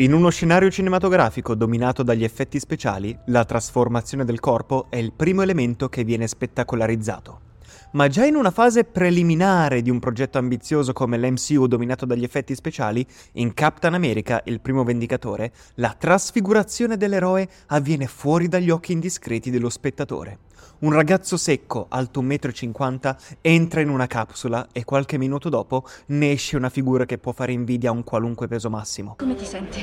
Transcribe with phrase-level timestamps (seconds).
[0.00, 5.42] In uno scenario cinematografico dominato dagli effetti speciali, la trasformazione del corpo è il primo
[5.42, 7.47] elemento che viene spettacolarizzato.
[7.92, 12.54] Ma già in una fase preliminare di un progetto ambizioso come l'MCU dominato dagli effetti
[12.54, 19.50] speciali, in Captain America, il primo vendicatore, la trasfigurazione dell'eroe avviene fuori dagli occhi indiscreti
[19.50, 20.40] dello spettatore.
[20.80, 26.32] Un ragazzo secco, alto 1,50 m, entra in una capsula e qualche minuto dopo ne
[26.32, 29.16] esce una figura che può fare invidia a un qualunque peso massimo.
[29.16, 29.82] Come ti senti?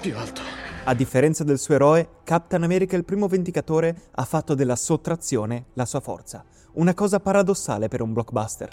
[0.00, 0.57] Più alto.
[0.88, 5.84] A differenza del suo eroe, Captain America il primo vendicatore ha fatto della sottrazione la
[5.84, 6.42] sua forza.
[6.76, 8.70] Una cosa paradossale per un blockbuster.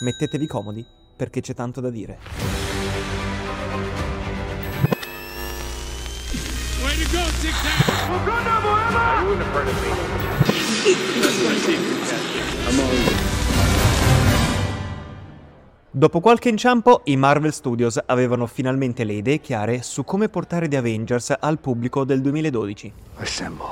[0.00, 0.82] Mettetevi comodi,
[1.14, 2.18] perché c'è tanto da dire.
[12.82, 13.29] Way
[16.00, 20.78] Dopo qualche inciampo, i Marvel Studios avevano finalmente le idee chiare su come portare The
[20.78, 22.92] Avengers al pubblico del 2012.
[23.16, 23.66] Assemble.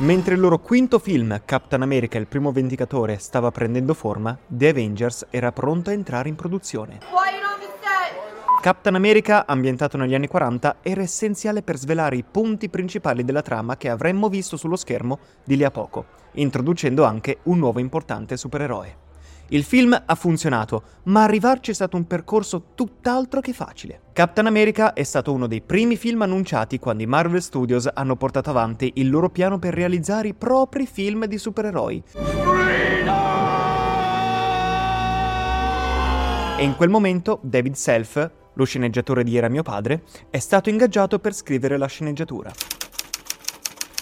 [0.00, 5.28] Mentre il loro quinto film, Captain America il primo vendicatore, stava prendendo forma, The Avengers
[5.30, 6.98] era pronto a entrare in produzione.
[8.60, 13.78] Captain America, ambientato negli anni 40, era essenziale per svelare i punti principali della trama
[13.78, 19.03] che avremmo visto sullo schermo di lì a poco, introducendo anche un nuovo importante supereroe.
[19.48, 24.00] Il film ha funzionato, ma arrivarci è stato un percorso tutt'altro che facile.
[24.14, 28.48] Captain America è stato uno dei primi film annunciati quando i Marvel Studios hanno portato
[28.48, 32.02] avanti il loro piano per realizzare i propri film di supereroi.
[36.56, 41.18] E in quel momento David Self, lo sceneggiatore di Era mio padre, è stato ingaggiato
[41.18, 42.50] per scrivere la sceneggiatura.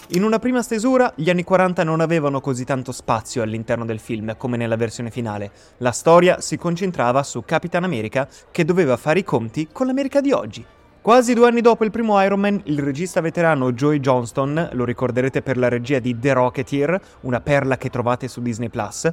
[0.09, 4.35] In una prima stesura, gli anni 40 non avevano così tanto spazio all'interno del film
[4.35, 5.51] come nella versione finale.
[5.77, 10.33] La storia si concentrava su Capitan America che doveva fare i conti con l'America di
[10.33, 10.63] oggi.
[11.01, 15.41] Quasi due anni dopo il primo Iron Man, il regista veterano Joey Johnston, lo ricorderete
[15.41, 19.09] per la regia di The Rocketeer, una perla che trovate su Disney Plus,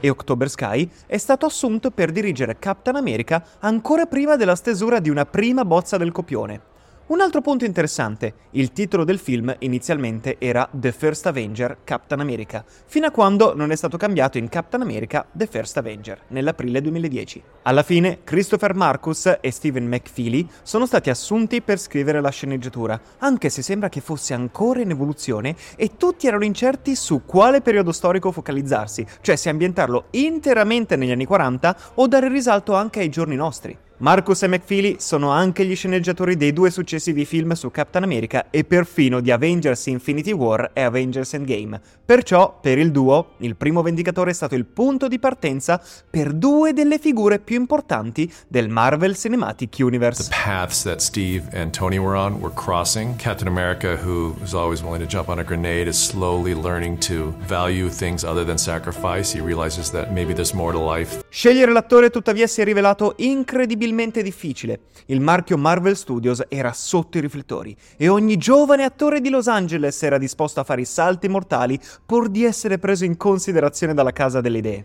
[0.00, 5.10] e October Sky, è stato assunto per dirigere Captain America ancora prima della stesura di
[5.10, 6.72] una prima bozza del copione.
[7.06, 12.64] Un altro punto interessante, il titolo del film inizialmente era The First Avenger Captain America,
[12.86, 17.42] fino a quando non è stato cambiato in Captain America The First Avenger, nell'aprile 2010.
[17.64, 23.50] Alla fine, Christopher Marcus e Stephen McFeely sono stati assunti per scrivere la sceneggiatura, anche
[23.50, 28.32] se sembra che fosse ancora in evoluzione e tutti erano incerti su quale periodo storico
[28.32, 33.83] focalizzarsi, cioè se ambientarlo interamente negli anni 40 o dare risalto anche ai giorni nostri.
[33.98, 38.64] Marcus e McFeely sono anche gli sceneggiatori dei due successivi film su Captain America e
[38.64, 41.80] perfino di Avengers Infinity War e Avengers Endgame.
[42.04, 46.72] Perciò, per il duo, il primo Vendicatore è stato il punto di partenza per due
[46.72, 50.24] delle figure più importanti del Marvel Cinematic Universe.
[50.24, 53.14] The paths that Steve and Tony were on were crossing.
[53.14, 57.32] Captain America, who was always willing to jump on a grenade, is slowly learning to
[57.46, 59.32] value things other than sacrifice.
[59.32, 61.22] He realizes that maybe there's more to life.
[61.28, 63.82] Scegliere l'attore tuttavia si è rivelato incredibilmente
[64.22, 64.80] difficile.
[65.06, 70.02] Il marchio Marvel Studios era sotto i riflettori e ogni giovane attore di Los Angeles
[70.02, 74.40] era disposto a fare i salti mortali pur di essere preso in considerazione dalla casa
[74.40, 74.84] delle idee.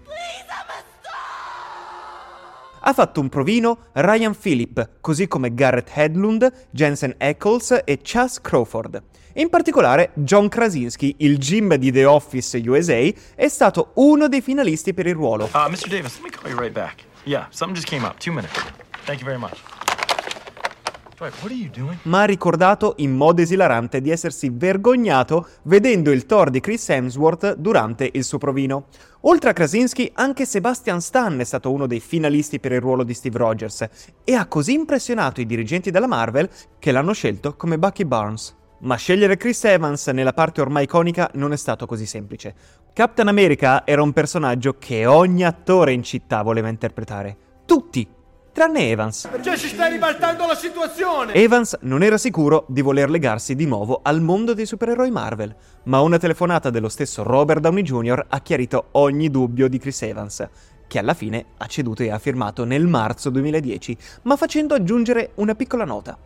[2.81, 9.03] Ha fatto un provino Ryan Phillip, così come Garrett Hedlund, Jensen Ackles e Chas Crawford.
[9.33, 14.93] In particolare, John Krasinski, il Jim di The Office USA, è stato uno dei finalisti
[14.93, 15.49] per il ruolo.
[15.53, 15.87] Uh, Mr.
[15.87, 17.03] Davis, let me call you right back.
[17.25, 18.17] Yeah, something just came up.
[18.17, 18.78] Two minutes.
[22.03, 27.55] Ma ha ricordato in modo esilarante di essersi vergognato vedendo il Thor di Chris Hemsworth
[27.55, 28.85] durante il suo provino.
[29.21, 33.13] Oltre a Krasinski, anche Sebastian Stan è stato uno dei finalisti per il ruolo di
[33.13, 33.87] Steve Rogers
[34.23, 36.47] e ha così impressionato i dirigenti della Marvel
[36.79, 38.55] che l'hanno scelto come Bucky Barnes.
[38.81, 42.55] Ma scegliere Chris Evans nella parte ormai iconica non è stato così semplice.
[42.93, 47.35] Captain America era un personaggio che ogni attore in città voleva interpretare.
[47.65, 48.17] Tutti!
[48.59, 49.29] Tranne Evans.
[49.41, 51.31] Cioè si sta ribaltando la situazione!
[51.31, 56.01] Evans non era sicuro di voler legarsi di nuovo al mondo dei supereroi Marvel, ma
[56.01, 58.25] una telefonata dello stesso Robert Downey Jr.
[58.27, 60.45] ha chiarito ogni dubbio di Chris Evans,
[60.87, 65.55] che alla fine ha ceduto e ha firmato nel marzo 2010, ma facendo aggiungere una
[65.55, 66.17] piccola nota.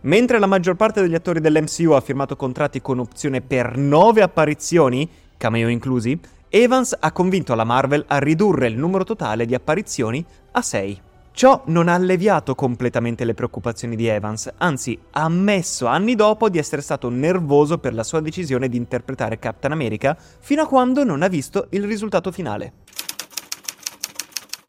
[0.00, 5.08] Mentre la maggior parte degli attori dell'MCU ha firmato contratti con opzione per nove apparizioni,
[5.36, 6.18] cameo inclusi,
[6.48, 11.00] Evans ha convinto la Marvel a ridurre il numero totale di apparizioni a 6.
[11.36, 16.56] Ciò non ha alleviato completamente le preoccupazioni di Evans, anzi ha ammesso anni dopo di
[16.56, 21.20] essere stato nervoso per la sua decisione di interpretare Captain America fino a quando non
[21.20, 22.72] ha visto il risultato finale.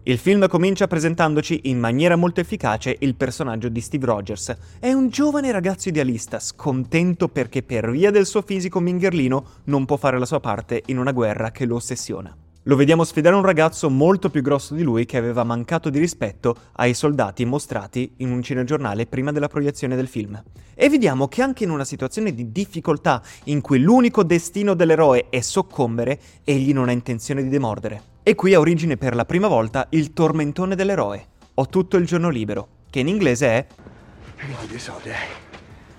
[0.04, 4.54] Il film comincia presentandoci in maniera molto efficace il personaggio di Steve Rogers.
[4.78, 9.96] È un giovane ragazzo idealista, scontento perché per via del suo fisico mingherlino non può
[9.96, 12.36] fare la sua parte in una guerra che lo ossessiona.
[12.68, 16.54] Lo vediamo sfidare un ragazzo molto più grosso di lui che aveva mancato di rispetto
[16.74, 20.44] ai soldati mostrati in un cinegiornale prima della proiezione del film.
[20.76, 25.40] E vediamo che anche in una situazione di difficoltà in cui l'unico destino dell'eroe è
[25.40, 28.02] soccombere, egli non ha intenzione di demordere.
[28.22, 31.26] E qui ha origine per la prima volta il tormentone dell'eroe.
[31.54, 33.66] Ho tutto il giorno libero, che in inglese è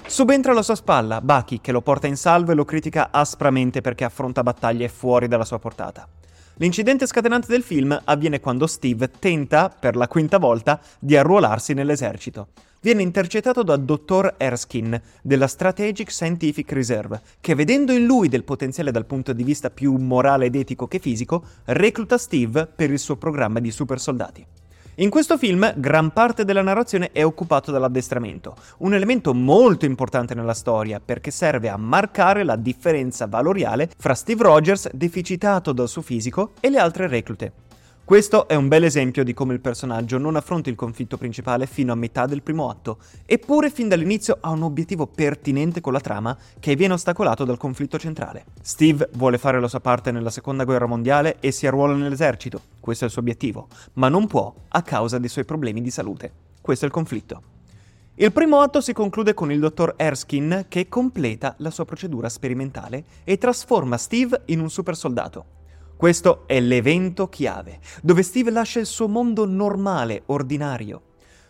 [0.07, 4.05] Subentra alla sua spalla Bucky che lo porta in salvo e lo critica aspramente perché
[4.05, 6.07] affronta battaglie fuori dalla sua portata.
[6.61, 12.49] L'incidente scatenante del film avviene quando Steve tenta, per la quinta volta, di arruolarsi nell'esercito.
[12.81, 14.35] Viene intercettato da Dr.
[14.37, 19.71] Erskine della Strategic Scientific Reserve, che vedendo in lui del potenziale dal punto di vista
[19.71, 24.45] più morale ed etico che fisico, recluta Steve per il suo programma di super soldati.
[25.01, 30.55] In questo film gran parte della narrazione è occupato dall'addestramento, un elemento molto importante nella
[30.55, 36.55] storia perché serve a marcare la differenza valoriale fra Steve Rogers, deficitato dal suo fisico,
[36.59, 37.53] e le altre reclute.
[38.09, 41.93] Questo è un bel esempio di come il personaggio non affronti il conflitto principale fino
[41.93, 46.35] a metà del primo atto, eppure fin dall'inizio ha un obiettivo pertinente con la trama
[46.59, 48.47] che viene ostacolato dal conflitto centrale.
[48.63, 53.05] Steve vuole fare la sua parte nella seconda guerra mondiale e si arruola nell'esercito, questo
[53.05, 56.33] è il suo obiettivo, ma non può a causa dei suoi problemi di salute.
[56.63, 57.43] Questo è il conflitto.
[58.15, 63.05] Il primo atto si conclude con il dottor Erskine che completa la sua procedura sperimentale
[63.25, 65.58] e trasforma Steve in un super soldato.
[65.99, 71.03] Questo è l'evento chiave, dove Steve lascia il suo mondo normale, ordinario.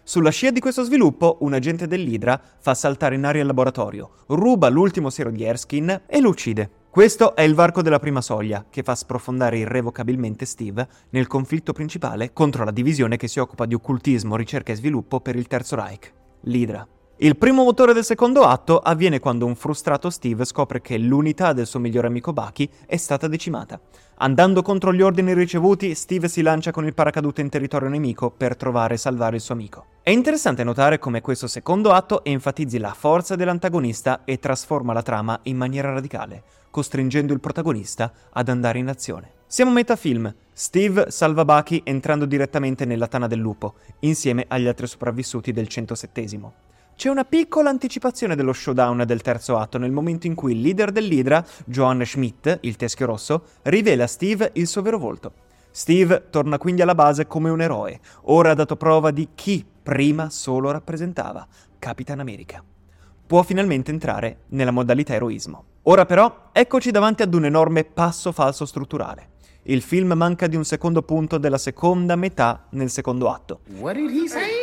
[0.03, 4.71] Sulla scia di questo sviluppo, un agente dell'Idra fa saltare in aria il laboratorio, ruba
[4.71, 6.71] l'ultimo siero di Erskine e lo uccide.
[6.89, 12.33] Questo è il varco della prima soglia, che fa sprofondare irrevocabilmente Steve nel conflitto principale
[12.33, 16.11] contro la divisione che si occupa di occultismo, ricerca e sviluppo per il Terzo Reich,
[16.45, 16.89] l'Idra.
[17.21, 21.67] Il primo motore del secondo atto avviene quando un frustrato Steve scopre che l'unità del
[21.67, 23.81] suo migliore amico Bucky è stata decimata.
[24.19, 28.55] Andando contro gli ordini ricevuti, Steve si lancia con il paracadute in territorio nemico per
[28.55, 29.87] trovare e salvare il suo amico.
[30.01, 35.41] È interessante notare come questo secondo atto enfatizzi la forza dell'antagonista e trasforma la trama
[35.43, 39.33] in maniera radicale, costringendo il protagonista ad andare in azione.
[39.45, 40.33] Siamo a metà film.
[40.53, 46.21] Steve salva Bucky entrando direttamente nella tana del lupo, insieme agli altri sopravvissuti del 107
[46.99, 50.91] c'è una piccola anticipazione dello showdown del terzo atto nel momento in cui il leader
[50.91, 55.33] dell'Idra, Johan Schmidt, il teschio rosso, rivela a Steve il suo vero volto.
[55.71, 60.29] Steve torna quindi alla base come un eroe, ora ha dato prova di chi prima
[60.29, 61.47] solo rappresentava,
[61.79, 62.65] Capitan America.
[63.25, 65.67] Può finalmente entrare nella modalità eroismo.
[65.83, 69.37] Ora però, eccoci davanti ad un enorme passo falso strutturale.
[69.63, 73.61] Il film manca di un secondo punto della seconda metà nel secondo atto.
[73.79, 74.58] What did he say?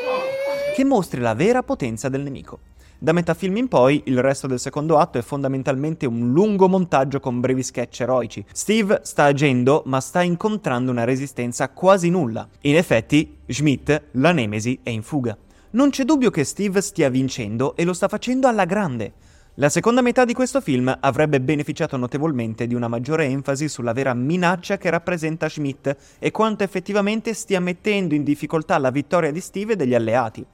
[0.76, 2.60] Che mostri la vera potenza del nemico.
[2.98, 7.22] Da metà film in poi, il resto del secondo atto è fondamentalmente un lungo montaggio
[7.22, 8.44] con brevi sketch eroici.
[8.52, 12.46] Steve sta agendo, ma sta incontrando una resistenza quasi nulla.
[12.64, 15.38] In effetti, Schmidt, la Nemesi, è in fuga.
[15.72, 19.14] Non c'è dubbio che Steve stia vincendo e lo sta facendo alla grande.
[19.54, 24.14] La seconda metà di questo film avrebbe beneficiato notevolmente di una maggiore enfasi sulla vera
[24.14, 29.72] minaccia che rappresenta Schmidt e quanto effettivamente stia mettendo in difficoltà la vittoria di Steve
[29.72, 30.46] e degli alleati.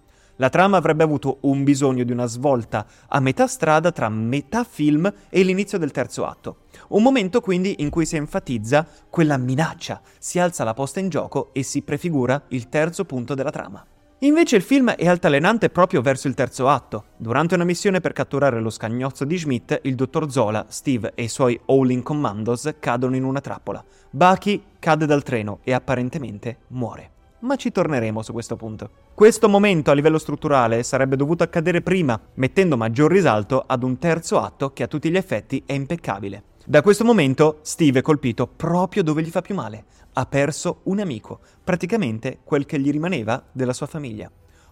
[0.41, 5.13] La trama avrebbe avuto un bisogno di una svolta a metà strada tra metà film
[5.29, 6.62] e l'inizio del terzo atto.
[6.88, 11.51] Un momento quindi in cui si enfatizza quella minaccia, si alza la posta in gioco
[11.53, 13.86] e si prefigura il terzo punto della trama.
[14.21, 17.03] Invece il film è altalenante proprio verso il terzo atto.
[17.17, 21.29] Durante una missione per catturare lo scagnozzo di Schmidt, il dottor Zola, Steve e i
[21.29, 23.86] suoi All-in Commandos cadono in una trappola.
[24.10, 28.89] Bucky cade dal treno e apparentemente muore ma ci torneremo su questo punto.
[29.21, 34.39] Questo momento a livello strutturale sarebbe dovuto accadere prima, mettendo maggior risalto ad un terzo
[34.39, 36.45] atto che a tutti gli effetti è impeccabile.
[36.65, 39.85] Da questo momento Steve è colpito proprio dove gli fa più male.
[40.13, 44.27] Ha perso un amico, praticamente quel che gli rimaneva della sua famiglia.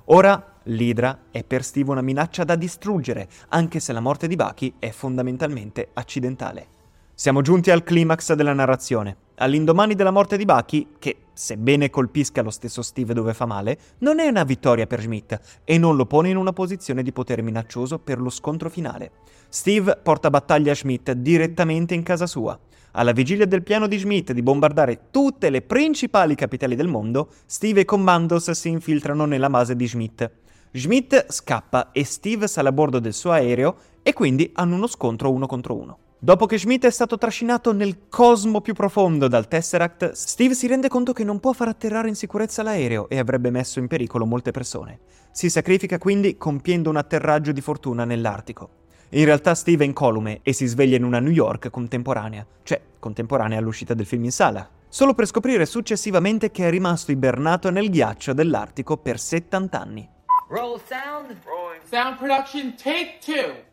[0.05, 4.73] Ora l'Idra è per Steve una minaccia da distruggere, anche se la morte di Bucky
[4.79, 6.67] è fondamentalmente accidentale.
[7.13, 12.49] Siamo giunti al climax della narrazione all'indomani della morte di Bucky, che, sebbene colpisca lo
[12.49, 16.29] stesso Steve dove fa male, non è una vittoria per Schmidt e non lo pone
[16.29, 19.11] in una posizione di potere minaccioso per lo scontro finale.
[19.49, 22.57] Steve porta battaglia a Schmidt direttamente in casa sua.
[22.91, 27.81] Alla vigilia del piano di Schmidt di bombardare tutte le principali capitali del mondo, Steve
[27.81, 30.29] e Commandos si infiltrano nella base di Schmidt.
[30.71, 35.31] Schmidt scappa e Steve sale a bordo del suo aereo e quindi hanno uno scontro
[35.31, 35.97] uno contro uno.
[36.21, 40.89] Dopo che Schmidt è stato trascinato nel cosmo più profondo dal Tesseract, Steve si rende
[40.89, 44.51] conto che non può far atterrare in sicurezza l'aereo e avrebbe messo in pericolo molte
[44.51, 44.99] persone.
[45.31, 48.69] Si sacrifica quindi compiendo un atterraggio di fortuna nell'Artico.
[49.11, 53.57] In realtà Steve è incolume e si sveglia in una New York contemporanea, cioè contemporanea
[53.57, 58.33] all'uscita del film in sala, solo per scoprire successivamente che è rimasto ibernato nel ghiaccio
[58.33, 60.09] dell'Artico per 70 anni.
[60.49, 61.37] Roll sound.
[61.89, 63.68] Sound production, take two.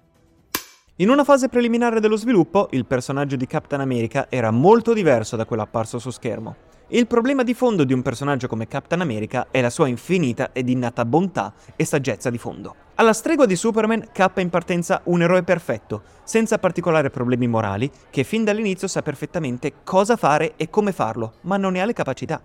[0.99, 5.45] In una fase preliminare dello sviluppo, il personaggio di Captain America era molto diverso da
[5.45, 6.57] quello apparso su schermo.
[6.89, 10.71] Il problema di fondo di un personaggio come Captain America è la sua infinita ed
[10.71, 12.75] innata bontà e saggezza di fondo.
[12.95, 17.91] Alla stregua di Superman, Cap è in partenza un eroe perfetto, senza particolari problemi morali,
[18.09, 21.93] che fin dall'inizio sa perfettamente cosa fare e come farlo, ma non ne ha le
[21.93, 22.41] capacità.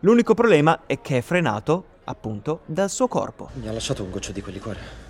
[0.00, 3.48] L'unico problema è che è frenato, appunto, dal suo corpo.
[3.54, 5.03] Mi ha lasciato un goccio di quel liquore.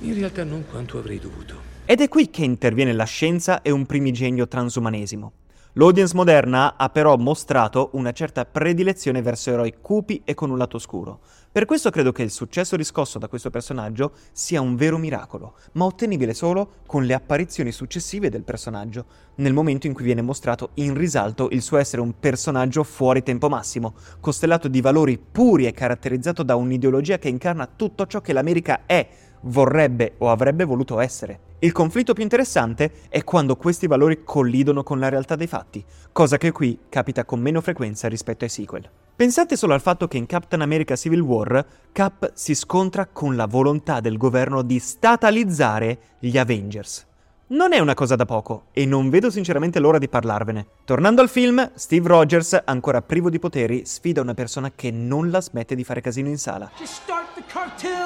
[0.00, 1.72] In realtà non quanto avrei dovuto.
[1.86, 5.32] Ed è qui che interviene la scienza e un primigenio transumanesimo.
[5.76, 10.76] L'audience moderna ha però mostrato una certa predilezione verso eroi cupi e con un lato
[10.76, 11.18] oscuro.
[11.50, 15.84] Per questo credo che il successo riscosso da questo personaggio sia un vero miracolo, ma
[15.84, 19.04] ottenibile solo con le apparizioni successive del personaggio,
[19.36, 23.48] nel momento in cui viene mostrato in risalto il suo essere un personaggio fuori tempo
[23.48, 28.82] massimo, costellato di valori puri e caratterizzato da un'ideologia che incarna tutto ciò che l'America
[28.86, 29.08] è,
[29.44, 31.52] vorrebbe o avrebbe voluto essere.
[31.60, 36.36] Il conflitto più interessante è quando questi valori collidono con la realtà dei fatti, cosa
[36.36, 38.88] che qui capita con meno frequenza rispetto ai sequel.
[39.16, 43.46] Pensate solo al fatto che in Captain America Civil War Cap si scontra con la
[43.46, 47.06] volontà del governo di statalizzare gli Avengers.
[47.46, 50.66] Non è una cosa da poco e non vedo sinceramente l'ora di parlarvene.
[50.86, 55.42] Tornando al film, Steve Rogers, ancora privo di poteri, sfida una persona che non la
[55.42, 56.70] smette di fare casino in sala.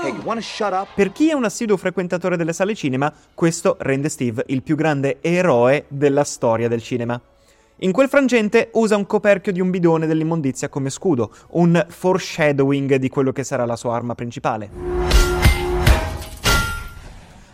[0.02, 0.12] Hey?
[0.92, 5.18] Per chi è un assiduo frequentatore delle sale cinema, questo rende Steve il più grande
[5.20, 7.20] eroe della storia del cinema.
[7.76, 13.08] In quel frangente usa un coperchio di un bidone dell'immondizia come scudo, un foreshadowing di
[13.08, 15.17] quello che sarà la sua arma principale.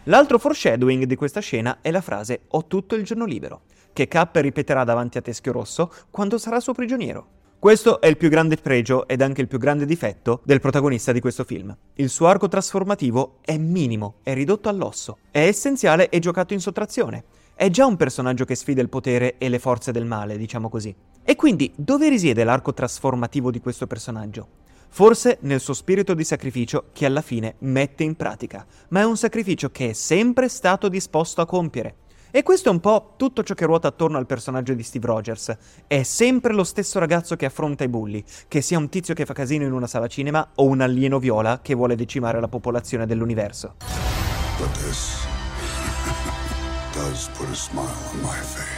[0.04, 3.62] L'altro foreshadowing di questa scena è la frase Ho tutto il giorno libero,
[3.94, 7.26] che Cap ripeterà davanti a Teschio Rosso quando sarà suo prigioniero.
[7.58, 11.20] Questo è il più grande pregio ed anche il più grande difetto del protagonista di
[11.20, 11.74] questo film.
[11.94, 17.24] Il suo arco trasformativo è minimo, è ridotto all'osso, è essenziale e giocato in sottrazione.
[17.54, 20.94] È già un personaggio che sfida il potere e le forze del male, diciamo così.
[21.22, 24.63] E quindi dove risiede l'arco trasformativo di questo personaggio?
[24.94, 29.16] Forse nel suo spirito di sacrificio che alla fine mette in pratica, ma è un
[29.16, 31.96] sacrificio che è sempre stato disposto a compiere.
[32.30, 35.56] E questo è un po' tutto ciò che ruota attorno al personaggio di Steve Rogers.
[35.88, 39.34] È sempre lo stesso ragazzo che affronta i bulli, che sia un tizio che fa
[39.34, 43.74] casino in una sala cinema o un alieno viola che vuole decimare la popolazione dell'universo.
[44.58, 45.26] But this
[46.94, 48.73] does put a smile on my face.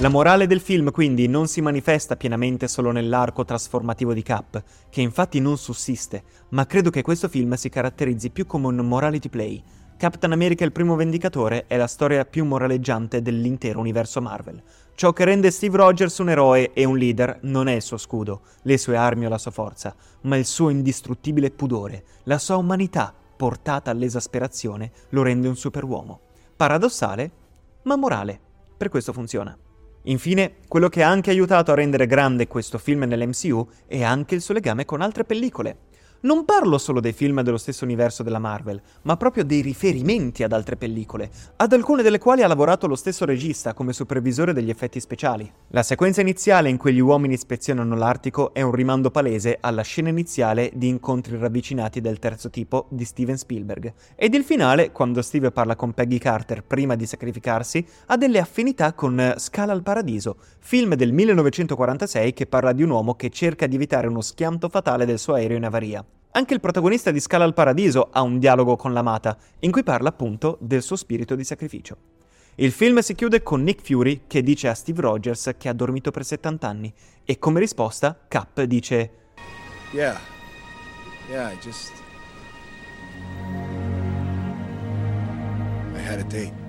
[0.00, 5.00] La morale del film quindi non si manifesta pienamente solo nell'arco trasformativo di Cap, che
[5.00, 9.60] infatti non sussiste, ma credo che questo film si caratterizzi più come un morality play.
[9.96, 14.62] Captain America il primo vendicatore è la storia più moraleggiante dell'intero universo Marvel.
[14.94, 18.42] Ciò che rende Steve Rogers un eroe e un leader non è il suo scudo,
[18.62, 23.12] le sue armi o la sua forza, ma il suo indistruttibile pudore, la sua umanità
[23.36, 26.20] portata all'esasperazione lo rende un superuomo.
[26.54, 27.32] Paradossale,
[27.82, 28.38] ma morale.
[28.76, 29.58] Per questo funziona.
[30.02, 34.40] Infine, quello che ha anche aiutato a rendere grande questo film nell'MCU è anche il
[34.40, 35.87] suo legame con altre pellicole.
[36.20, 40.52] Non parlo solo dei film dello stesso universo della Marvel, ma proprio dei riferimenti ad
[40.52, 44.98] altre pellicole, ad alcune delle quali ha lavorato lo stesso regista come supervisore degli effetti
[44.98, 45.48] speciali.
[45.68, 50.08] La sequenza iniziale in cui gli uomini ispezionano l'Artico è un rimando palese alla scena
[50.08, 55.52] iniziale di incontri ravvicinati del terzo tipo di Steven Spielberg, ed il finale, quando Steve
[55.52, 60.96] parla con Peggy Carter prima di sacrificarsi, ha delle affinità con Scala al Paradiso, film
[60.96, 65.20] del 1946 che parla di un uomo che cerca di evitare uno schianto fatale del
[65.20, 66.04] suo aereo in avaria.
[66.32, 70.10] Anche il protagonista di Scala al Paradiso ha un dialogo con l'amata, in cui parla
[70.10, 71.96] appunto del suo spirito di sacrificio.
[72.56, 76.10] Il film si chiude con Nick Fury che dice a Steve Rogers che ha dormito
[76.10, 76.92] per 70 anni
[77.24, 79.10] e come risposta Cap dice
[79.92, 80.18] Yeah.
[81.30, 81.92] Yeah, I just.
[85.94, 86.66] I had a date.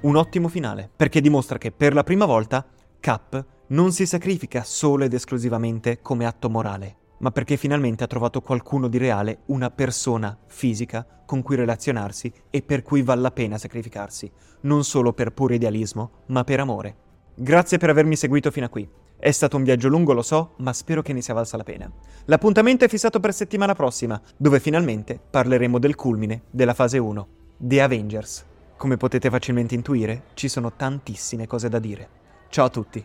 [0.00, 2.64] un ottimo finale, perché dimostra che per la prima volta
[3.00, 8.40] Cap non si sacrifica solo ed esclusivamente come atto morale, ma perché finalmente ha trovato
[8.40, 13.58] qualcuno di reale, una persona fisica con cui relazionarsi e per cui vale la pena
[13.58, 14.30] sacrificarsi,
[14.62, 16.96] non solo per puro idealismo, ma per amore.
[17.34, 18.88] Grazie per avermi seguito fino a qui.
[19.20, 21.90] È stato un viaggio lungo, lo so, ma spero che ne sia valsa la pena.
[22.26, 27.82] L'appuntamento è fissato per settimana prossima, dove finalmente parleremo del culmine della fase 1, The
[27.82, 28.44] Avengers.
[28.76, 32.08] Come potete facilmente intuire, ci sono tantissime cose da dire.
[32.48, 33.04] Ciao a tutti!